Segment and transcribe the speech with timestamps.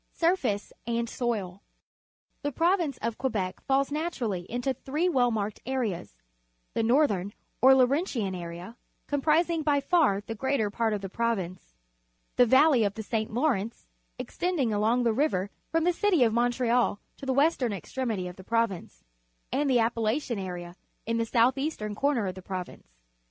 [0.13, 1.61] Surface and Soil.—
[2.41, 6.15] The Pro^ ince of Quebec falls naturally into three well marked areas:
[6.73, 11.75] the Northern or Lauretjtian area, comprising "by Far the greater part of the province,
[12.35, 13.31] the Valley of the St.
[13.31, 13.85] Lawrence,
[14.17, 17.33] extending along the river from the citj^ of ^Montreal to the Market Day, Quebec City
[17.33, 17.71] western
[18.25, 19.03] extremitj' of the pro^^nce,
[19.51, 20.75] and the Appalachian area
[21.05, 22.87] in the south eastern corner of the province.